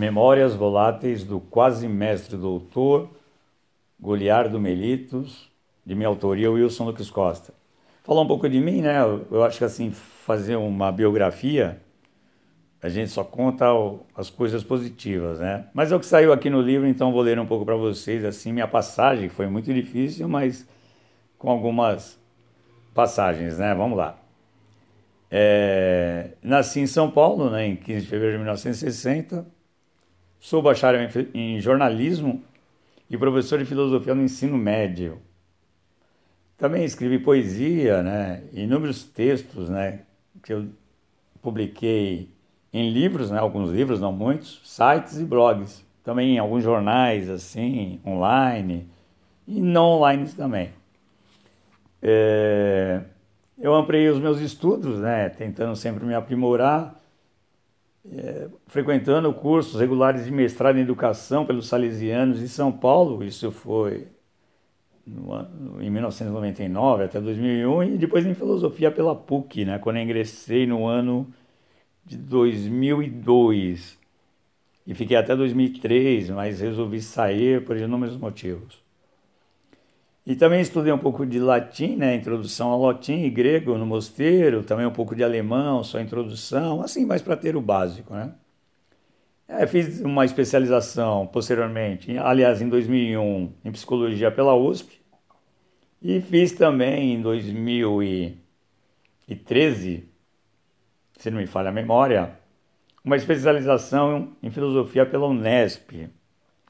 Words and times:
Memórias 0.00 0.54
Voláteis 0.54 1.24
do 1.24 1.40
Quase 1.40 1.86
Mestre 1.86 2.34
Doutor 2.34 3.10
Goliardo 4.00 4.58
Melitos, 4.58 5.50
de 5.84 5.94
minha 5.94 6.08
autoria, 6.08 6.50
Wilson 6.50 6.86
Lucas 6.86 7.10
Costa. 7.10 7.52
Falar 8.02 8.22
um 8.22 8.26
pouco 8.26 8.48
de 8.48 8.58
mim, 8.58 8.80
né? 8.80 8.96
Eu 9.30 9.44
acho 9.44 9.58
que 9.58 9.64
assim, 9.64 9.90
fazer 9.90 10.56
uma 10.56 10.90
biografia, 10.90 11.82
a 12.82 12.88
gente 12.88 13.10
só 13.10 13.22
conta 13.22 13.66
as 14.16 14.30
coisas 14.30 14.64
positivas, 14.64 15.38
né? 15.38 15.66
Mas 15.74 15.92
é 15.92 15.96
o 15.96 16.00
que 16.00 16.06
saiu 16.06 16.32
aqui 16.32 16.48
no 16.48 16.62
livro, 16.62 16.88
então 16.88 17.12
vou 17.12 17.20
ler 17.20 17.38
um 17.38 17.44
pouco 17.44 17.66
para 17.66 17.76
vocês, 17.76 18.24
assim, 18.24 18.54
minha 18.54 18.66
passagem, 18.66 19.28
que 19.28 19.34
foi 19.34 19.48
muito 19.48 19.70
difícil, 19.70 20.26
mas 20.26 20.66
com 21.36 21.50
algumas 21.50 22.18
passagens, 22.94 23.58
né? 23.58 23.74
Vamos 23.74 23.98
lá. 23.98 24.18
É, 25.30 26.30
nasci 26.42 26.80
em 26.80 26.86
São 26.86 27.10
Paulo, 27.10 27.50
né, 27.50 27.66
em 27.66 27.76
15 27.76 28.00
de 28.00 28.06
fevereiro 28.06 28.38
de 28.38 28.44
1960. 28.44 29.59
Sou 30.40 30.62
bacharel 30.62 31.06
em, 31.34 31.60
jornalismo 31.60 32.42
e 33.10 33.18
professor 33.18 33.58
de 33.58 33.66
filosofia 33.66 34.14
no 34.14 34.22
ensino 34.22 34.56
médio. 34.56 35.18
Também 36.56 36.82
escrevi 36.82 37.18
poesia, 37.18 38.02
né, 38.02 38.42
inúmeros 38.54 39.04
textos, 39.04 39.68
né, 39.68 40.00
que 40.42 40.54
eu 40.54 40.66
publiquei 41.42 42.30
em 42.72 42.90
livros, 42.90 43.30
né, 43.30 43.38
alguns 43.38 43.70
livros, 43.70 44.00
não 44.00 44.12
muitos, 44.12 44.62
sites 44.64 45.18
e 45.18 45.24
blogs. 45.24 45.84
Também 46.02 46.36
em 46.36 46.38
alguns 46.38 46.64
jornais, 46.64 47.28
assim, 47.28 48.00
online 48.06 48.88
e 49.46 49.60
não 49.60 49.84
online 49.84 50.26
também. 50.30 50.70
É, 52.00 53.02
eu 53.58 53.74
ampliei 53.74 54.08
os 54.08 54.18
meus 54.18 54.40
estudos, 54.40 55.00
né, 55.00 55.28
tentando 55.28 55.76
sempre 55.76 56.02
me 56.06 56.14
aprimorar, 56.14 56.99
é, 58.08 58.48
frequentando 58.66 59.32
cursos 59.32 59.80
regulares 59.80 60.24
de 60.24 60.30
mestrado 60.30 60.78
em 60.78 60.82
educação 60.82 61.44
pelos 61.44 61.68
salesianos 61.68 62.40
em 62.40 62.46
São 62.46 62.72
Paulo, 62.72 63.22
isso 63.24 63.50
foi 63.50 64.08
em 65.80 65.90
1999 65.90 67.04
até 67.04 67.20
2001, 67.20 67.82
e 67.82 67.98
depois 67.98 68.24
em 68.24 68.34
filosofia 68.34 68.90
pela 68.90 69.14
PUC, 69.14 69.64
né, 69.64 69.78
quando 69.78 69.98
ingressei 69.98 70.66
no 70.66 70.86
ano 70.86 71.26
de 72.04 72.16
2002. 72.16 73.98
E 74.86 74.94
fiquei 74.94 75.16
até 75.16 75.36
2003, 75.36 76.30
mas 76.30 76.60
resolvi 76.60 77.00
sair 77.00 77.64
por 77.64 77.76
inúmeros 77.76 78.16
motivos. 78.16 78.82
E 80.26 80.36
também 80.36 80.60
estudei 80.60 80.92
um 80.92 80.98
pouco 80.98 81.24
de 81.24 81.38
latim, 81.38 81.96
né, 81.96 82.14
introdução 82.14 82.68
ao 82.68 82.82
latim 82.82 83.24
e 83.24 83.30
grego 83.30 83.78
no 83.78 83.86
mosteiro, 83.86 84.62
também 84.62 84.84
um 84.86 84.92
pouco 84.92 85.16
de 85.16 85.24
alemão, 85.24 85.82
só 85.82 85.98
introdução, 85.98 86.82
assim, 86.82 87.06
mais 87.06 87.22
para 87.22 87.36
ter 87.36 87.56
o 87.56 87.60
básico, 87.60 88.14
né. 88.14 88.32
É, 89.48 89.66
fiz 89.66 90.00
uma 90.00 90.24
especialização 90.24 91.26
posteriormente, 91.26 92.16
aliás, 92.18 92.62
em 92.62 92.68
2001, 92.68 93.52
em 93.64 93.72
psicologia 93.72 94.30
pela 94.30 94.54
USP, 94.54 95.00
e 96.00 96.20
fiz 96.20 96.52
também 96.52 97.14
em 97.14 97.20
2013, 97.20 100.08
se 101.18 101.30
não 101.30 101.38
me 101.38 101.46
falha 101.46 101.70
a 101.70 101.72
memória, 101.72 102.38
uma 103.04 103.16
especialização 103.16 104.36
em 104.42 104.50
filosofia 104.50 105.04
pela 105.04 105.26
Unesp, 105.26 106.08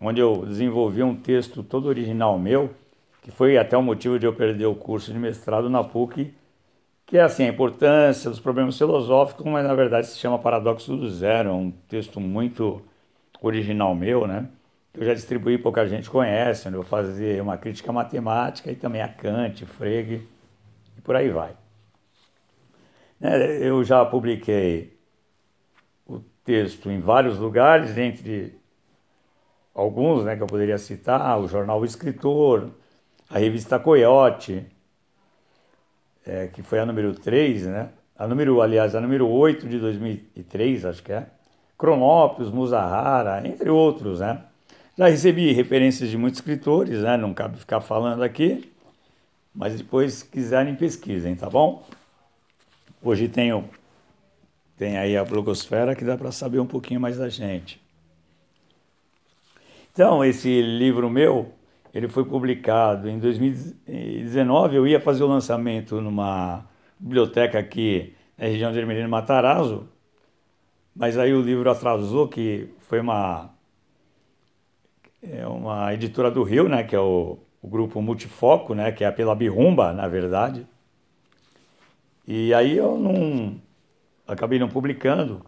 onde 0.00 0.20
eu 0.20 0.46
desenvolvi 0.46 1.02
um 1.02 1.14
texto 1.14 1.62
todo 1.62 1.86
original 1.86 2.38
meu, 2.38 2.74
que 3.22 3.30
foi 3.30 3.58
até 3.58 3.76
o 3.76 3.82
motivo 3.82 4.18
de 4.18 4.26
eu 4.26 4.32
perder 4.32 4.66
o 4.66 4.74
curso 4.74 5.12
de 5.12 5.18
mestrado 5.18 5.68
na 5.68 5.84
PUC, 5.84 6.32
que 7.06 7.18
é 7.18 7.22
assim, 7.22 7.44
a 7.44 7.48
importância 7.48 8.30
dos 8.30 8.40
problemas 8.40 8.78
filosóficos, 8.78 9.44
mas 9.44 9.66
na 9.66 9.74
verdade 9.74 10.06
se 10.06 10.18
chama 10.18 10.38
Paradoxo 10.38 10.96
do 10.96 11.10
Zero, 11.10 11.48
é 11.50 11.52
um 11.52 11.70
texto 11.88 12.20
muito 12.20 12.80
original 13.42 13.94
meu, 13.94 14.26
né? 14.26 14.48
Que 14.92 15.00
eu 15.00 15.04
já 15.04 15.14
distribuí, 15.14 15.58
pouca 15.58 15.86
gente 15.86 16.08
conhece, 16.08 16.68
onde 16.68 16.76
eu 16.76 16.82
fazia 16.82 17.42
uma 17.42 17.56
crítica 17.56 17.92
matemática 17.92 18.70
e 18.70 18.76
também 18.76 19.02
a 19.02 19.08
Kant, 19.08 19.66
Frege 19.66 20.26
e 20.97 21.00
por 21.00 21.16
aí 21.16 21.31
vai. 21.31 21.54
Né, 23.19 23.58
eu 23.58 23.82
já 23.84 24.04
publiquei 24.04 24.97
o 26.06 26.20
texto 26.44 26.91
em 26.91 27.00
vários 27.00 27.38
lugares, 27.38 27.98
entre 27.98 28.58
alguns 29.75 30.25
né, 30.25 30.37
que 30.37 30.42
eu 30.42 30.47
poderia 30.47 30.78
citar, 30.78 31.38
o 31.38 31.47
jornal 31.47 31.81
O 31.81 31.84
Escritor, 31.84 32.70
a 33.30 33.38
revista 33.38 33.78
Coyote, 33.78 34.66
é, 36.26 36.48
que 36.48 36.62
foi 36.62 36.80
a 36.80 36.86
número 36.86 37.14
3, 37.14 37.66
né? 37.66 37.91
A 38.18 38.26
número, 38.26 38.60
aliás, 38.60 38.94
a 38.94 39.00
número 39.00 39.28
8 39.28 39.68
de 39.68 39.78
2003, 39.78 40.84
acho 40.84 41.02
que 41.02 41.12
é. 41.12 41.26
Cronópios, 41.78 42.50
Musahara, 42.50 43.46
entre 43.46 43.70
outros, 43.70 44.20
né? 44.20 44.42
Já 44.98 45.06
recebi 45.06 45.52
referências 45.52 46.10
de 46.10 46.19
muitos 46.19 46.40
escritores, 46.40 47.00
né? 47.00 47.16
Não 47.16 47.32
cabe 47.32 47.56
ficar 47.56 47.80
falando 47.80 48.22
aqui, 48.22 48.70
mas 49.54 49.76
depois, 49.78 50.14
se 50.14 50.24
quiserem, 50.26 50.74
pesquisem, 50.74 51.34
tá 51.36 51.48
bom? 51.48 51.86
Hoje 53.02 53.28
tenho, 53.28 53.64
tem 54.76 54.98
aí 54.98 55.16
a 55.16 55.24
blogosfera 55.24 55.94
que 55.94 56.04
dá 56.04 56.19
para 56.19 56.32
saber 56.32 56.58
um 56.58 56.66
pouquinho 56.66 57.00
mais 57.00 57.16
da 57.16 57.28
gente. 57.28 57.80
Então, 59.92 60.22
esse 60.22 60.60
livro 60.60 61.08
meu, 61.08 61.52
ele 61.92 62.08
foi 62.08 62.24
publicado 62.24 63.08
em 63.08 63.18
2019. 63.18 64.76
Eu 64.76 64.86
ia 64.86 65.00
fazer 65.00 65.24
o 65.24 65.26
lançamento 65.26 66.00
numa 66.00 66.64
biblioteca 66.98 67.58
aqui 67.58 68.14
na 68.38 68.46
região 68.46 68.72
de 68.72 68.78
Ermelino 68.78 69.08
Matarazzo, 69.08 69.88
mas 70.94 71.18
aí 71.18 71.32
o 71.32 71.42
livro 71.42 71.70
atrasou, 71.70 72.28
que 72.28 72.68
foi 72.78 73.00
uma, 73.00 73.50
é 75.22 75.46
uma 75.46 75.92
editora 75.92 76.30
do 76.30 76.42
Rio, 76.42 76.68
né, 76.68 76.84
que 76.84 76.94
é 76.94 77.00
o, 77.00 77.38
o 77.60 77.68
grupo 77.68 78.00
Multifoco, 78.00 78.74
né, 78.74 78.92
que 78.92 79.04
é 79.04 79.10
pela 79.10 79.34
Birrumba, 79.34 79.92
na 79.92 80.08
verdade. 80.08 80.66
E 82.26 82.54
aí 82.54 82.76
eu 82.76 82.96
não 82.96 83.60
acabei 84.26 84.58
não 84.58 84.68
publicando. 84.68 85.44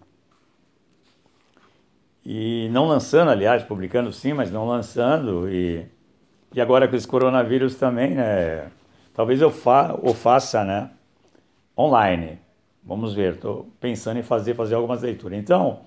E 2.25 2.69
não 2.71 2.87
lançando, 2.87 3.31
aliás, 3.31 3.63
publicando 3.63 4.13
sim, 4.13 4.33
mas 4.33 4.51
não 4.51 4.67
lançando 4.67 5.49
e 5.49 5.87
e 6.55 6.61
agora 6.61 6.87
com 6.87 6.97
esse 6.97 7.07
coronavírus 7.07 7.77
também, 7.77 8.11
né? 8.11 8.69
Talvez 9.15 9.41
eu 9.41 9.51
fa 9.51 9.97
faça, 10.15 10.65
né? 10.65 10.91
Online. 11.77 12.39
Vamos 12.85 13.15
ver, 13.15 13.35
estou 13.35 13.69
pensando 13.81 14.19
em 14.19 14.23
fazer, 14.23 14.55
fazer 14.55 14.75
algumas 14.75 15.03
leituras. 15.03 15.39
Então, 15.39 15.81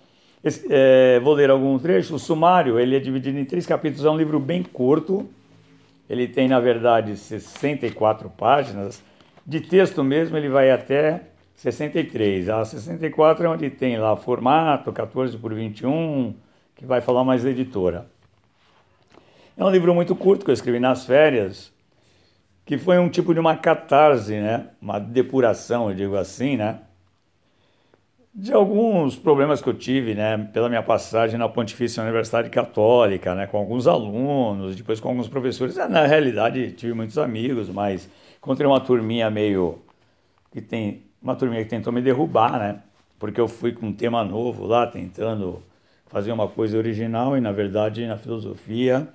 esse, 0.44 0.66
é, 0.70 1.20
vou 1.20 1.34
ler 1.34 1.50
algum 1.50 1.78
trecho. 1.78 2.16
O 2.16 2.20
sumário, 2.20 2.80
ele 2.80 2.96
é 2.96 3.00
dividido 3.00 3.38
em 3.38 3.46
três 3.46 3.66
capítulos, 3.66 4.06
é 4.06 4.10
um 4.10 4.18
livro 4.18 4.40
bem 4.40 4.64
curto. 4.64 5.28
Ele 6.10 6.28
tem, 6.28 6.48
na 6.48 6.60
verdade, 6.60 7.18
64 7.18 8.30
páginas. 8.30 9.04
De 9.46 9.60
texto 9.60 10.04
mesmo, 10.04 10.38
ele 10.38 10.50
vai 10.50 10.72
até 10.72 11.22
63. 11.56 12.50
A 12.50 12.64
64 12.64 13.46
é 13.46 13.50
onde 13.50 13.70
tem 13.70 13.98
lá 13.98 14.16
formato, 14.16 14.92
14 14.92 15.38
por 15.38 15.54
21, 15.54 16.34
que 16.76 16.86
vai 16.86 17.02
falar 17.02 17.24
mais 17.24 17.44
da 17.44 17.50
editora. 17.50 18.08
É 19.58 19.64
um 19.64 19.70
livro 19.70 19.96
muito 19.96 20.14
curto 20.14 20.44
que 20.44 20.52
eu 20.52 20.54
escrevi 20.54 20.82
nas 20.82 21.06
férias, 21.06 21.72
que 22.66 22.78
foi 22.78 23.00
um 23.00 23.08
tipo 23.08 23.34
de 23.34 23.40
uma 23.40 23.56
catarse, 23.56 24.34
né? 24.34 24.68
Uma 24.82 25.00
depuração, 25.00 25.90
eu 25.90 25.96
digo 25.96 26.18
assim, 26.18 26.58
né? 26.58 26.80
De 28.34 28.52
alguns 28.52 29.16
problemas 29.16 29.62
que 29.62 29.70
eu 29.70 29.74
tive, 29.74 30.14
né? 30.14 30.38
Pela 30.52 30.68
minha 30.68 30.84
passagem 30.84 31.40
na 31.40 31.48
Pontifícia 31.48 32.04
Universidade 32.04 32.50
Católica, 32.50 33.34
né? 33.34 33.48
Com 33.48 33.58
alguns 33.58 33.88
alunos, 33.88 34.76
depois 34.76 35.00
com 35.00 35.08
alguns 35.08 35.30
professores. 35.30 35.78
É, 35.78 35.88
na 35.88 36.06
realidade, 36.06 36.74
tive 36.74 36.94
muitos 36.94 37.18
amigos, 37.18 37.70
mas 37.70 38.10
encontrei 38.38 38.68
uma 38.68 38.82
turminha 38.82 39.30
meio... 39.30 39.80
que 40.52 40.60
tem... 40.60 41.04
Uma 41.22 41.36
turminha 41.36 41.64
que 41.64 41.70
tentou 41.70 41.94
me 41.94 42.02
derrubar, 42.02 42.60
né? 42.60 42.82
Porque 43.18 43.40
eu 43.40 43.48
fui 43.48 43.72
com 43.72 43.88
um 43.88 43.94
tema 43.94 44.22
novo 44.26 44.66
lá, 44.68 44.86
tentando 44.86 45.64
fazer 46.08 46.34
uma 46.34 46.48
coisa 46.48 46.78
original 46.78 47.38
e, 47.38 47.42
na 47.42 47.54
verdade, 47.54 48.06
na 48.06 48.18
filosofia 48.18 49.08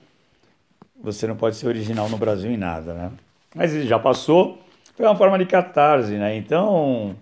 você 1.02 1.26
não 1.26 1.36
pode 1.36 1.56
ser 1.56 1.66
original 1.66 2.08
no 2.08 2.18
Brasil 2.18 2.50
em 2.50 2.56
nada, 2.56 2.94
né? 2.94 3.12
Mas 3.54 3.72
já 3.84 3.98
passou, 3.98 4.58
foi 4.94 5.06
uma 5.06 5.16
forma 5.16 5.38
de 5.38 5.46
catarse, 5.46 6.12
né? 6.12 6.36
Então, 6.36 7.16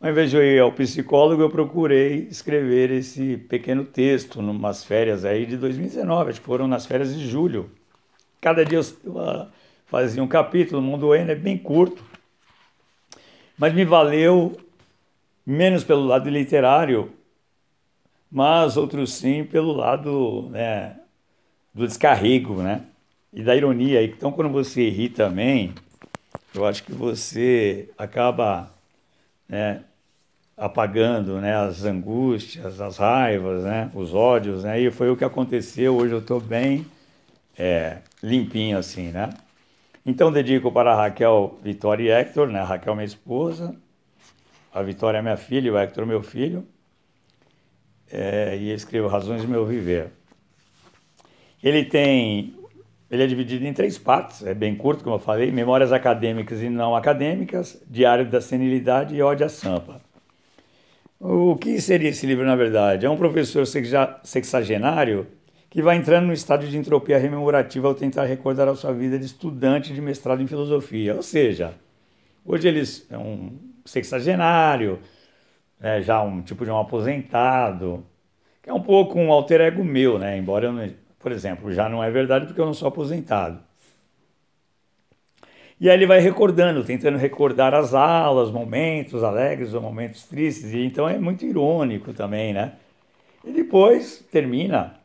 ao 0.00 0.10
invés 0.10 0.30
de 0.30 0.36
eu 0.36 0.42
ir 0.42 0.58
ao 0.60 0.72
psicólogo, 0.72 1.42
eu 1.42 1.50
procurei 1.50 2.26
escrever 2.30 2.90
esse 2.90 3.36
pequeno 3.36 3.84
texto 3.84 4.40
numas 4.40 4.82
férias 4.82 5.24
aí 5.24 5.44
de 5.46 5.56
2019, 5.56 6.30
acho 6.30 6.40
que 6.40 6.46
foram 6.46 6.66
nas 6.66 6.86
férias 6.86 7.14
de 7.16 7.28
julho. 7.28 7.70
Cada 8.40 8.64
dia 8.64 8.78
eu 8.78 9.46
fazia 9.86 10.22
um 10.22 10.28
capítulo, 10.28 10.80
Mundo 10.80 11.14
N 11.14 11.30
é 11.30 11.34
bem 11.34 11.58
curto, 11.58 12.02
mas 13.58 13.74
me 13.74 13.84
valeu 13.84 14.58
menos 15.44 15.84
pelo 15.84 16.06
lado 16.06 16.30
literário, 16.30 17.12
mas 18.30 18.76
outros 18.76 19.12
sim 19.12 19.44
pelo 19.44 19.72
lado 19.72 20.48
né, 20.50 20.96
do 21.74 21.86
descarrego, 21.86 22.62
né? 22.62 22.86
E 23.32 23.42
da 23.42 23.54
ironia. 23.54 24.02
Então, 24.02 24.32
quando 24.32 24.50
você 24.50 24.88
ri 24.88 25.08
também, 25.08 25.74
eu 26.54 26.66
acho 26.66 26.82
que 26.82 26.92
você 26.92 27.88
acaba 27.96 28.70
né, 29.48 29.82
apagando 30.56 31.40
né, 31.40 31.56
as 31.56 31.84
angústias, 31.84 32.80
as 32.80 32.98
raivas, 32.98 33.64
né, 33.64 33.90
os 33.94 34.14
ódios, 34.14 34.64
né, 34.64 34.80
e 34.80 34.90
foi 34.90 35.10
o 35.10 35.16
que 35.16 35.24
aconteceu. 35.24 35.96
Hoje 35.96 36.12
eu 36.12 36.20
estou 36.20 36.40
bem 36.40 36.86
é, 37.58 37.98
limpinho 38.22 38.78
assim, 38.78 39.08
né? 39.08 39.30
Então 40.04 40.32
dedico 40.32 40.72
para 40.72 40.94
Raquel, 40.94 41.58
Vitória 41.62 42.02
e 42.02 42.08
Hector, 42.08 42.48
né? 42.48 42.62
Raquel 42.62 42.94
minha 42.94 43.04
esposa, 43.04 43.76
a 44.72 44.82
Vitória 44.82 45.18
é 45.18 45.22
minha 45.22 45.36
filha 45.36 45.72
o 45.72 45.78
Hector 45.78 46.06
meu 46.06 46.22
filho. 46.22 46.66
É, 48.10 48.56
e 48.56 48.72
escrevo 48.72 49.06
Razões 49.06 49.42
do 49.42 49.48
Meu 49.48 49.64
Viver. 49.64 50.10
Ele 51.62 51.84
tem, 51.84 52.54
ele 53.10 53.24
é 53.24 53.26
dividido 53.26 53.66
em 53.66 53.72
três 53.72 53.98
partes, 53.98 54.46
é 54.46 54.54
bem 54.54 54.76
curto, 54.76 55.02
como 55.02 55.16
eu 55.16 55.20
falei, 55.20 55.50
Memórias 55.50 55.92
Acadêmicas 55.92 56.62
e 56.62 56.68
Não 56.68 56.94
Acadêmicas, 56.94 57.82
Diário 57.88 58.24
da 58.24 58.40
Senilidade 58.40 59.14
e 59.14 59.20
Ódio 59.20 59.46
à 59.46 59.48
Sampa. 59.48 60.00
O 61.18 61.56
que 61.56 61.80
seria 61.80 62.08
esse 62.08 62.24
livro, 62.24 62.46
na 62.46 62.56
verdade? 62.56 63.04
É 63.04 63.10
um 63.10 63.16
professor 63.16 63.66
sexagenário 63.66 65.26
que 65.68 65.82
vai 65.82 65.96
entrando 65.96 66.26
no 66.26 66.32
estado 66.32 66.66
de 66.66 66.76
entropia 66.76 67.18
rememorativa 67.18 67.88
ao 67.88 67.94
tentar 67.94 68.24
recordar 68.24 68.68
a 68.68 68.74
sua 68.74 68.92
vida 68.92 69.18
de 69.18 69.26
estudante 69.26 69.92
de 69.92 70.00
mestrado 70.00 70.42
em 70.42 70.46
filosofia. 70.46 71.14
Ou 71.14 71.22
seja, 71.22 71.74
hoje 72.44 72.68
eles 72.68 73.06
é 73.10 73.18
um 73.18 73.52
sexagenário, 73.84 74.98
é 75.80 76.00
já 76.00 76.22
um 76.22 76.42
tipo 76.42 76.64
de 76.64 76.70
um 76.70 76.78
aposentado, 76.78 78.04
que 78.62 78.70
é 78.70 78.72
um 78.72 78.80
pouco 78.80 79.18
um 79.18 79.30
alter 79.30 79.60
ego 79.60 79.84
meu, 79.84 80.18
né? 80.18 80.38
Embora 80.38 80.66
eu, 80.66 80.72
não, 80.72 80.88
por 81.20 81.30
exemplo, 81.30 81.72
já 81.72 81.88
não 81.88 82.02
é 82.02 82.10
verdade 82.10 82.46
porque 82.46 82.60
eu 82.60 82.66
não 82.66 82.74
sou 82.74 82.88
aposentado. 82.88 83.60
E 85.78 85.88
aí 85.88 85.96
ele 85.96 86.06
vai 86.06 86.18
recordando, 86.20 86.82
tentando 86.84 87.16
recordar 87.16 87.74
as 87.74 87.94
aulas, 87.94 88.50
momentos 88.50 89.22
alegres 89.22 89.72
ou 89.72 89.80
momentos 89.80 90.24
tristes, 90.24 90.72
e 90.72 90.84
então 90.84 91.08
é 91.08 91.18
muito 91.18 91.44
irônico 91.44 92.12
também, 92.12 92.52
né? 92.52 92.72
E 93.44 93.52
depois 93.52 94.26
termina 94.30 95.00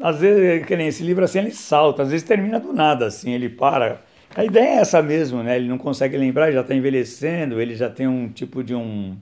às 0.00 0.20
vezes, 0.20 0.66
que 0.66 0.76
nem 0.76 0.88
esse 0.88 1.02
livro 1.02 1.24
assim, 1.24 1.38
ele 1.38 1.50
salta, 1.50 2.02
às 2.02 2.10
vezes 2.10 2.26
termina 2.26 2.58
do 2.60 2.72
nada, 2.72 3.06
assim, 3.06 3.32
ele 3.32 3.48
para. 3.48 4.00
A 4.34 4.44
ideia 4.44 4.76
é 4.76 4.80
essa 4.80 5.00
mesmo, 5.00 5.42
né? 5.42 5.56
Ele 5.56 5.68
não 5.68 5.78
consegue 5.78 6.16
lembrar, 6.16 6.50
já 6.50 6.60
está 6.60 6.74
envelhecendo, 6.74 7.60
ele 7.60 7.74
já 7.74 7.88
tem 7.88 8.06
um 8.06 8.28
tipo 8.28 8.62
de 8.62 8.74
um, 8.74 9.16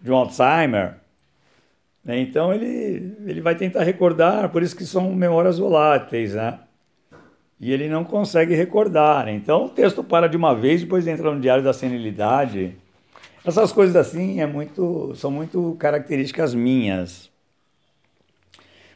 de 0.00 0.10
um 0.10 0.16
Alzheimer. 0.16 0.94
Né? 2.06 2.20
Então 2.20 2.54
ele, 2.54 3.16
ele 3.26 3.40
vai 3.40 3.56
tentar 3.56 3.82
recordar, 3.82 4.48
por 4.50 4.62
isso 4.62 4.76
que 4.76 4.86
são 4.86 5.12
memórias 5.12 5.58
voláteis, 5.58 6.34
né? 6.34 6.60
E 7.58 7.72
ele 7.72 7.88
não 7.88 8.04
consegue 8.04 8.54
recordar. 8.54 9.28
Então 9.28 9.64
o 9.64 9.68
texto 9.68 10.04
para 10.04 10.28
de 10.28 10.36
uma 10.36 10.54
vez, 10.54 10.82
depois 10.82 11.06
entra 11.08 11.34
no 11.34 11.40
diário 11.40 11.64
da 11.64 11.72
senilidade. 11.72 12.76
Essas 13.44 13.72
coisas 13.72 13.96
assim 13.96 14.40
é 14.40 14.46
muito, 14.46 15.14
são 15.16 15.30
muito 15.32 15.76
características 15.80 16.54
minhas 16.54 17.28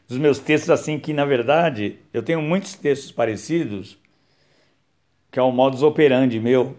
dos 0.07 0.17
meus 0.17 0.39
textos, 0.39 0.69
assim, 0.69 0.99
que 0.99 1.13
na 1.13 1.23
verdade 1.23 1.97
eu 2.13 2.21
tenho 2.21 2.41
muitos 2.41 2.75
textos 2.75 3.11
parecidos, 3.11 3.97
que 5.31 5.39
é 5.39 5.41
o 5.41 5.51
modus 5.51 5.83
operandi 5.83 6.39
meu, 6.39 6.75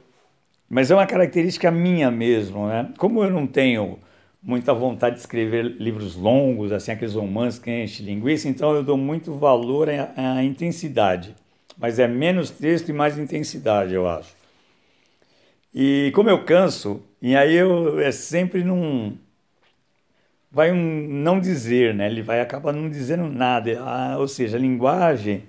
mas 0.68 0.90
é 0.90 0.94
uma 0.94 1.06
característica 1.06 1.70
minha 1.70 2.10
mesmo, 2.10 2.68
né? 2.68 2.92
Como 2.98 3.22
eu 3.24 3.30
não 3.30 3.46
tenho 3.46 3.98
muita 4.42 4.74
vontade 4.74 5.14
de 5.14 5.20
escrever 5.20 5.64
livros 5.64 6.16
longos, 6.16 6.72
assim, 6.72 6.90
aqueles 6.92 7.14
romances 7.14 7.60
que 7.60 8.02
linguiça, 8.02 8.48
então 8.48 8.74
eu 8.74 8.82
dou 8.82 8.96
muito 8.96 9.34
valor 9.34 9.88
à, 9.88 10.12
à 10.16 10.44
intensidade. 10.44 11.34
Mas 11.78 11.98
é 11.98 12.08
menos 12.08 12.50
texto 12.50 12.88
e 12.88 12.92
mais 12.92 13.18
intensidade, 13.18 13.94
eu 13.94 14.08
acho. 14.08 14.34
E 15.74 16.10
como 16.14 16.28
eu 16.28 16.44
canso, 16.44 17.02
e 17.20 17.34
aí 17.34 17.54
eu 17.54 17.98
é 18.00 18.12
sempre 18.12 18.62
num 18.62 19.16
vai 20.50 20.70
um 20.70 21.08
não 21.08 21.40
dizer, 21.40 21.94
né? 21.94 22.06
Ele 22.06 22.20
vai 22.20 22.40
acabar 22.40 22.72
não 22.72 22.90
dizendo 22.90 23.28
nada. 23.28 23.80
Ah, 23.80 24.16
ou 24.18 24.28
seja, 24.28 24.58
a 24.58 24.60
linguagem, 24.60 25.44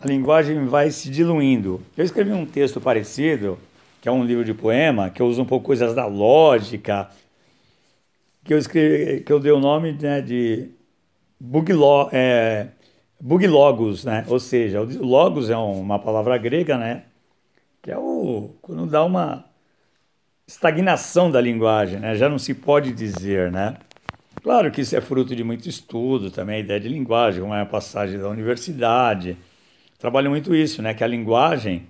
a 0.00 0.06
linguagem 0.06 0.64
vai 0.66 0.90
se 0.90 1.10
diluindo. 1.10 1.82
Eu 1.96 2.04
escrevi 2.04 2.32
um 2.32 2.46
texto 2.46 2.80
parecido, 2.80 3.58
que 4.00 4.08
é 4.08 4.12
um 4.12 4.24
livro 4.24 4.44
de 4.44 4.54
poema, 4.54 5.10
que 5.10 5.20
eu 5.20 5.26
uso 5.26 5.42
um 5.42 5.44
pouco 5.44 5.66
coisas 5.66 5.92
da 5.92 6.06
lógica, 6.06 7.10
que 8.48 8.54
eu 8.54 8.58
escrevi, 8.58 9.20
que 9.20 9.30
eu 9.30 9.38
dei 9.38 9.52
o 9.52 9.60
nome 9.60 9.92
né, 9.92 10.22
de 10.22 10.70
Buglo, 11.38 12.08
é, 12.10 12.68
Buglogos, 13.20 14.06
né? 14.06 14.24
Ou 14.26 14.40
seja, 14.40 14.80
logos 14.80 15.50
é 15.50 15.56
uma 15.58 15.98
palavra 15.98 16.38
grega, 16.38 16.78
né? 16.78 17.02
Que 17.82 17.90
é 17.90 17.98
o 17.98 18.54
quando 18.62 18.86
dá 18.86 19.04
uma 19.04 19.44
estagnação 20.46 21.30
da 21.30 21.42
linguagem, 21.42 22.00
né? 22.00 22.14
Já 22.14 22.26
não 22.26 22.38
se 22.38 22.54
pode 22.54 22.90
dizer, 22.90 23.52
né? 23.52 23.76
Claro 24.42 24.70
que 24.70 24.80
isso 24.80 24.96
é 24.96 25.00
fruto 25.02 25.36
de 25.36 25.44
muito 25.44 25.68
estudo 25.68 26.30
também, 26.30 26.56
a 26.56 26.60
ideia 26.60 26.80
de 26.80 26.88
linguagem, 26.88 27.42
como 27.42 27.52
é 27.52 27.60
a 27.60 27.66
passagem 27.66 28.18
da 28.18 28.30
universidade. 28.30 29.36
Trabalho 29.98 30.30
muito 30.30 30.54
isso, 30.54 30.80
né? 30.80 30.94
Que 30.94 31.04
a 31.04 31.06
linguagem, 31.06 31.86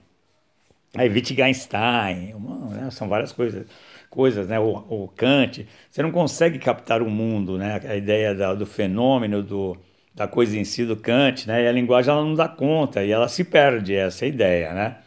aí 0.97 1.09
Wittgenstein, 1.09 2.35
uma, 2.35 2.75
né? 2.75 2.91
são 2.91 3.09
várias 3.09 3.31
coisas, 3.31 3.65
coisas, 4.11 4.49
né? 4.49 4.59
O, 4.59 4.85
o, 4.89 5.09
Kant, 5.09 5.67
você 5.91 6.03
não 6.03 6.11
consegue 6.11 6.59
captar 6.59 7.03
o 7.03 7.11
mundo, 7.11 7.59
né? 7.59 7.81
A 7.89 7.97
ideia 7.97 8.35
da, 8.35 8.55
do 8.55 8.67
fenômeno, 8.67 9.43
do, 9.43 9.77
da 10.15 10.27
coisa 10.27 10.59
em 10.59 10.65
si 10.65 10.85
do 10.85 10.97
Kant, 10.97 11.47
né? 11.47 11.65
E 11.65 11.69
a 11.69 11.73
linguagem 11.73 12.13
ela 12.13 12.25
não 12.25 12.35
dá 12.35 12.49
conta 12.49 13.05
e 13.05 13.11
ela 13.11 13.29
se 13.29 13.45
perde, 13.45 13.95
essa 13.95 14.25
é 14.25 14.29
ideia, 14.29 14.73
né? 14.75 14.99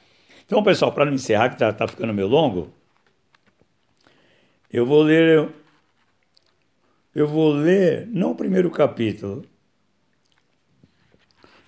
Então, 0.45 0.63
pessoal, 0.63 0.91
para 0.91 1.05
não 1.05 1.13
encerrar, 1.13 1.49
que 1.49 1.55
está 1.55 1.71
tá 1.71 1.87
ficando 1.87 2.13
meio 2.13 2.27
longo, 2.27 2.73
eu 4.71 4.85
vou 4.85 5.01
ler 5.01 5.49
eu 7.13 7.27
vou 7.27 7.51
ler, 7.51 8.07
não 8.07 8.31
o 8.31 8.35
primeiro 8.35 8.71
capítulo, 8.71 9.43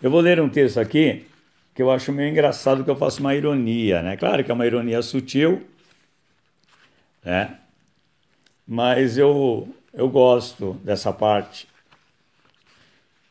eu 0.01 0.09
vou 0.09 0.21
ler 0.21 0.39
um 0.39 0.47
texto 0.49 0.79
aqui 0.79 1.25
que 1.73 1.81
eu 1.81 1.91
acho 1.91 2.13
meio 2.13 2.29
engraçado, 2.29 2.83
que 2.83 2.89
eu 2.89 2.95
faço 2.95 3.19
uma 3.19 3.35
ironia, 3.35 4.01
né? 4.01 4.15
Claro 4.15 4.43
que 4.43 4.51
é 4.51 4.53
uma 4.53 4.65
ironia 4.65 5.01
sutil, 5.01 5.61
né? 7.23 7.59
Mas 8.67 9.17
eu, 9.17 9.67
eu 9.93 10.09
gosto 10.09 10.73
dessa 10.83 11.11
parte. 11.11 11.67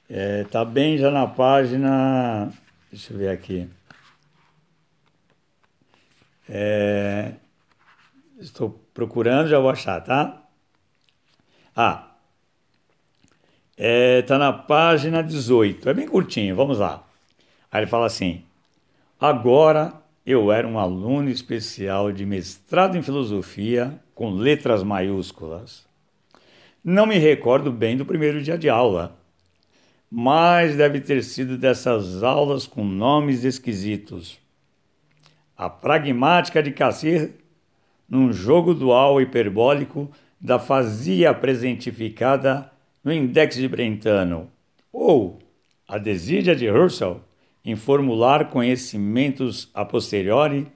É, 0.08 0.44
tá 0.44 0.64
bem 0.64 0.98
já 0.98 1.10
na 1.10 1.26
página. 1.26 2.52
Deixa 2.90 3.12
eu 3.12 3.18
ver 3.18 3.28
aqui. 3.28 3.68
É, 6.48 7.32
estou 8.38 8.78
procurando, 8.92 9.48
já 9.48 9.58
vou 9.58 9.70
achar, 9.70 10.00
tá? 10.02 10.42
Ah, 11.74 12.12
é, 13.76 14.22
tá 14.22 14.38
na 14.38 14.52
página 14.52 15.22
18, 15.22 15.88
é 15.88 15.94
bem 15.94 16.06
curtinho, 16.06 16.54
vamos 16.54 16.78
lá. 16.78 17.02
Aí 17.70 17.80
ele 17.80 17.90
fala 17.90 18.06
assim: 18.06 18.44
Agora 19.18 20.01
eu 20.24 20.52
era 20.52 20.66
um 20.66 20.78
aluno 20.78 21.28
especial 21.28 22.12
de 22.12 22.24
mestrado 22.24 22.96
em 22.96 23.02
filosofia 23.02 24.00
com 24.14 24.30
letras 24.30 24.82
maiúsculas. 24.82 25.84
Não 26.84 27.06
me 27.06 27.18
recordo 27.18 27.72
bem 27.72 27.96
do 27.96 28.06
primeiro 28.06 28.40
dia 28.40 28.56
de 28.56 28.68
aula, 28.68 29.18
mas 30.10 30.76
deve 30.76 31.00
ter 31.00 31.24
sido 31.24 31.58
dessas 31.58 32.22
aulas 32.22 32.66
com 32.66 32.84
nomes 32.84 33.44
esquisitos. 33.44 34.38
A 35.56 35.68
pragmática 35.68 36.62
de 36.62 36.70
Cassir 36.70 37.32
num 38.08 38.32
jogo 38.32 38.74
dual 38.74 39.20
hiperbólico 39.20 40.10
da 40.40 40.58
fazia 40.58 41.32
presentificada 41.32 42.70
no 43.02 43.12
Index 43.12 43.56
de 43.56 43.66
Brentano, 43.66 44.50
ou 44.92 45.38
a 45.88 45.98
desídia 45.98 46.54
de 46.54 46.66
Herschel 46.66 47.20
em 47.64 47.76
formular 47.76 48.50
conhecimentos 48.50 49.70
a 49.72 49.84
posteriori, 49.84 50.66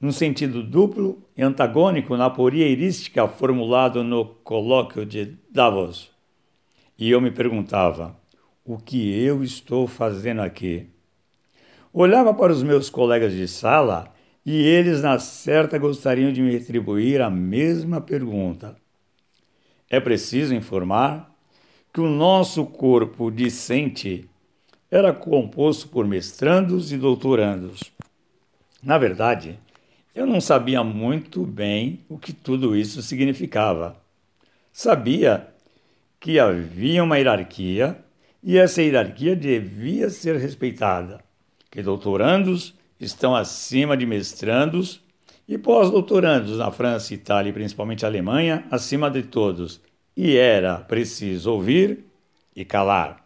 num 0.00 0.12
sentido 0.12 0.62
duplo 0.62 1.22
e 1.36 1.42
antagônico 1.42 2.16
na 2.16 2.26
aporia 2.26 2.66
heurística 2.66 3.26
formulado 3.28 4.02
no 4.02 4.24
colóquio 4.24 5.04
de 5.04 5.36
Davos. 5.50 6.10
E 6.98 7.10
eu 7.10 7.20
me 7.20 7.30
perguntava, 7.30 8.16
o 8.64 8.78
que 8.78 9.12
eu 9.20 9.42
estou 9.42 9.86
fazendo 9.86 10.40
aqui? 10.40 10.86
Olhava 11.92 12.32
para 12.32 12.52
os 12.52 12.62
meus 12.62 12.88
colegas 12.88 13.32
de 13.32 13.48
sala 13.48 14.14
e 14.46 14.56
eles, 14.62 15.02
na 15.02 15.18
certa, 15.18 15.76
gostariam 15.76 16.32
de 16.32 16.40
me 16.40 16.52
retribuir 16.52 17.20
a 17.20 17.28
mesma 17.28 18.00
pergunta. 18.00 18.76
É 19.88 19.98
preciso 19.98 20.54
informar 20.54 21.34
que 21.92 22.00
o 22.00 22.08
nosso 22.08 22.64
corpo 22.64 23.30
discente 23.30 24.29
era 24.90 25.12
composto 25.12 25.88
por 25.88 26.06
mestrandos 26.06 26.90
e 26.92 26.96
doutorandos. 26.96 27.92
Na 28.82 28.98
verdade, 28.98 29.58
eu 30.14 30.26
não 30.26 30.40
sabia 30.40 30.82
muito 30.82 31.44
bem 31.44 32.00
o 32.08 32.18
que 32.18 32.32
tudo 32.32 32.74
isso 32.74 33.00
significava. 33.02 33.96
Sabia 34.72 35.46
que 36.18 36.38
havia 36.38 37.04
uma 37.04 37.18
hierarquia 37.18 37.96
e 38.42 38.58
essa 38.58 38.82
hierarquia 38.82 39.36
devia 39.36 40.10
ser 40.10 40.36
respeitada, 40.36 41.22
que 41.70 41.82
doutorandos 41.82 42.74
estão 42.98 43.36
acima 43.36 43.96
de 43.96 44.06
mestrandos 44.06 45.02
E 45.48 45.58
pós-doutorandos 45.58 46.58
na 46.58 46.70
França, 46.70 47.12
Itália 47.12 47.50
e 47.50 47.52
principalmente 47.52 48.06
Alemanha, 48.06 48.64
acima 48.70 49.10
de 49.10 49.24
todos. 49.24 49.80
E 50.16 50.36
era 50.36 50.76
preciso 50.78 51.50
ouvir 51.50 52.04
e 52.54 52.64
calar. 52.64 53.19